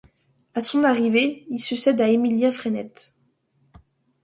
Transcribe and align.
À 0.55 0.61
son 0.61 0.83
arrivée, 0.83 1.45
il 1.51 1.59
succède 1.59 2.01
à 2.01 2.07
Émilien 2.09 2.51
Frenette. 2.51 3.13